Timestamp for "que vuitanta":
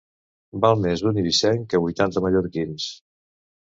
1.75-2.25